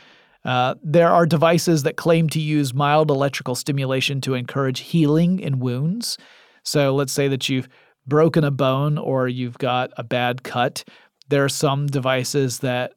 [0.46, 5.60] Uh, there are devices that claim to use mild electrical stimulation to encourage healing in
[5.60, 6.18] wounds.
[6.64, 7.68] So, let's say that you've
[8.08, 10.84] broken a bone or you've got a bad cut.
[11.28, 12.94] There are some devices that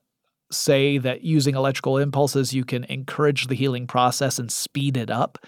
[0.52, 5.38] say that using electrical impulses, you can encourage the healing process and speed it up.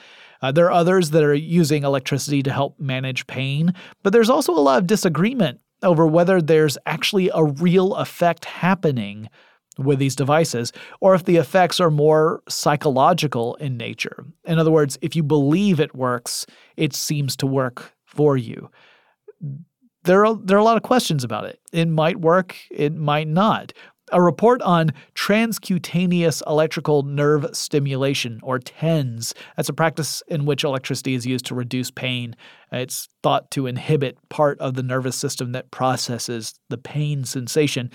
[0.41, 4.53] Uh, there are others that are using electricity to help manage pain, but there's also
[4.53, 9.29] a lot of disagreement over whether there's actually a real effect happening
[9.79, 14.25] with these devices, or if the effects are more psychological in nature.
[14.45, 16.47] In other words, if you believe it works,
[16.77, 18.71] it seems to work for you.
[20.05, 21.61] There are, there are a lot of questions about it.
[21.73, 23.73] It might work, it might not.
[24.11, 29.33] A report on transcutaneous electrical nerve stimulation, or TENS.
[29.57, 32.37] That's a practice in which electricity is used to reduce pain.
[32.73, 37.91] It's thought to inhibit part of the nervous system that processes the pain sensation.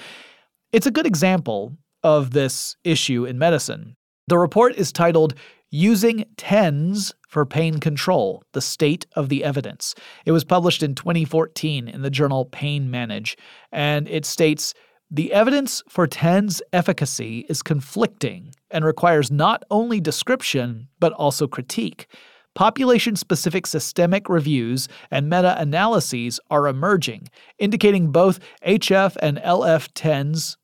[0.72, 3.96] It's a good example of this issue in medicine.
[4.28, 5.36] The report is titled
[5.70, 9.96] Using TENS for Pain Control The State of the Evidence.
[10.26, 13.38] It was published in 2014 in the journal Pain Manage,
[13.74, 14.74] and it states
[15.12, 22.08] the evidence for TENS efficacy is conflicting and requires not only description, but also critique.
[22.56, 27.28] Population specific systemic reviews and meta analyses are emerging,
[27.60, 30.58] indicating both HF and LF TENS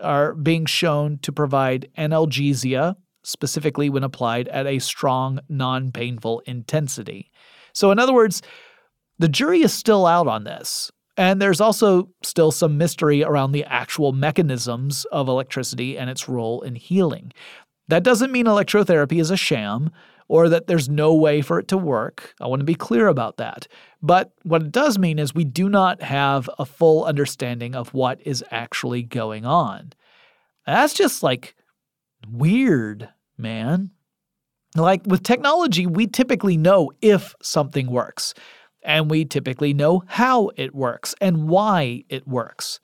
[0.00, 2.94] are being shown to provide analgesia,
[3.24, 7.30] specifically when applied at a strong, non painful intensity.
[7.72, 8.42] So, in other words,
[9.18, 10.90] the jury is still out on this.
[11.16, 16.62] And there's also still some mystery around the actual mechanisms of electricity and its role
[16.62, 17.32] in healing.
[17.86, 19.90] That doesn't mean electrotherapy is a sham
[20.28, 22.34] or that there's no way for it to work.
[22.40, 23.68] I want to be clear about that.
[24.02, 28.20] But what it does mean is we do not have a full understanding of what
[28.26, 29.92] is actually going on.
[30.66, 31.54] That's just like
[32.30, 33.90] weird, man.
[34.76, 38.34] Like with technology, we typically know if something works
[38.82, 42.80] and we typically know how it works and why it works.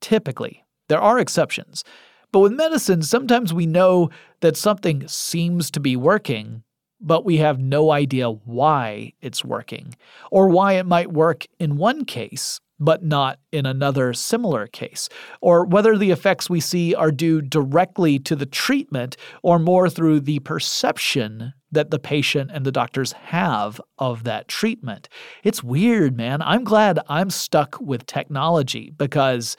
[0.00, 1.82] Typically, there are exceptions.
[2.30, 4.10] But with medicine, sometimes we know
[4.40, 6.62] that something seems to be working,
[7.00, 9.94] but we have no idea why it's working,
[10.30, 15.08] or why it might work in one case but not in another similar case,
[15.40, 20.20] or whether the effects we see are due directly to the treatment or more through
[20.20, 25.08] the perception that the patient and the doctors have of that treatment.
[25.42, 26.42] It's weird, man.
[26.42, 29.56] I'm glad I'm stuck with technology because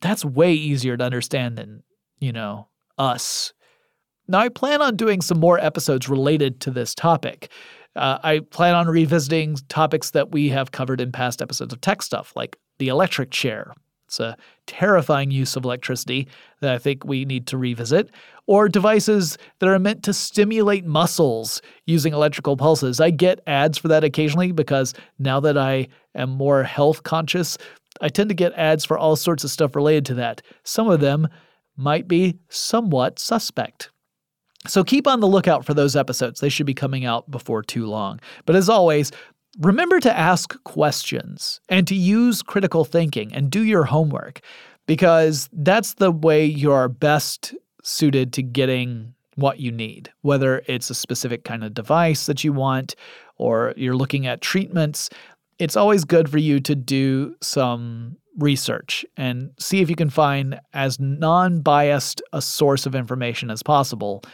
[0.00, 1.82] that's way easier to understand than,
[2.20, 2.68] you know,
[2.98, 3.52] us.
[4.28, 7.50] Now, I plan on doing some more episodes related to this topic.
[7.96, 12.02] Uh, I plan on revisiting topics that we have covered in past episodes of Tech
[12.02, 13.72] Stuff, like the electric chair,
[14.14, 14.36] it's a
[14.66, 16.28] terrifying use of electricity
[16.60, 18.10] that I think we need to revisit.
[18.46, 23.00] Or devices that are meant to stimulate muscles using electrical pulses.
[23.00, 27.58] I get ads for that occasionally because now that I am more health conscious,
[28.00, 30.42] I tend to get ads for all sorts of stuff related to that.
[30.62, 31.26] Some of them
[31.76, 33.90] might be somewhat suspect.
[34.66, 36.40] So keep on the lookout for those episodes.
[36.40, 38.20] They should be coming out before too long.
[38.46, 39.12] But as always,
[39.60, 44.40] Remember to ask questions and to use critical thinking and do your homework
[44.86, 47.54] because that's the way you're best
[47.84, 52.52] suited to getting what you need, whether it's a specific kind of device that you
[52.52, 52.96] want
[53.36, 55.08] or you're looking at treatments.
[55.60, 60.58] It's always good for you to do some research and see if you can find
[60.72, 64.24] as non biased a source of information as possible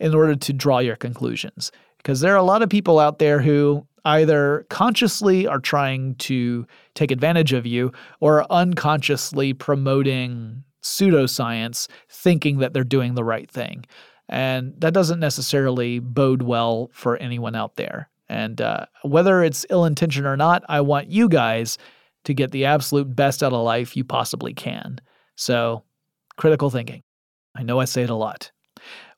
[0.00, 1.72] in order to draw your conclusions.
[1.98, 6.66] Because there are a lot of people out there who either consciously are trying to
[6.94, 13.84] take advantage of you or unconsciously promoting pseudoscience, thinking that they're doing the right thing.
[14.28, 18.08] And that doesn't necessarily bode well for anyone out there.
[18.28, 21.78] And uh, whether it's ill intention or not, I want you guys
[22.24, 25.00] to get the absolute best out of life you possibly can.
[25.36, 25.82] So,
[26.36, 27.02] critical thinking.
[27.54, 28.52] I know I say it a lot.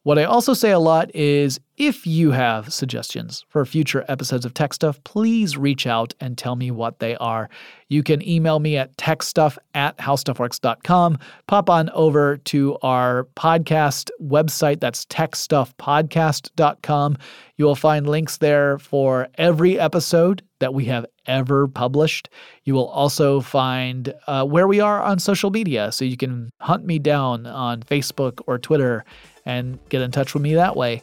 [0.03, 4.55] What I also say a lot is if you have suggestions for future episodes of
[4.55, 7.51] Tech Stuff, please reach out and tell me what they are.
[7.89, 11.19] You can email me at techstuff at howstuffworks.com.
[11.49, 17.19] Pop on over to our podcast website, that's techstuffpodcast.com.
[17.59, 22.31] You will find links there for every episode that we have ever published.
[22.65, 26.87] You will also find uh, where we are on social media, so you can hunt
[26.87, 29.05] me down on Facebook or Twitter
[29.45, 31.03] and get in touch with me that way.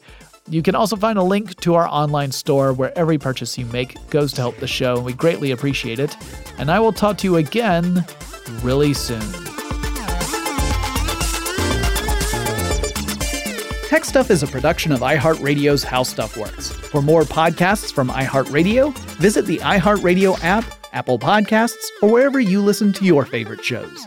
[0.50, 3.98] You can also find a link to our online store where every purchase you make
[4.10, 6.16] goes to help the show, and we greatly appreciate it.
[6.58, 8.06] And I will talk to you again
[8.62, 9.22] really soon.
[13.88, 16.72] Tech Stuff is a production of iHeartRadio's How Stuff Works.
[16.72, 22.94] For more podcasts from iHeartRadio, visit the iHeartRadio app, Apple Podcasts, or wherever you listen
[22.94, 24.06] to your favorite shows.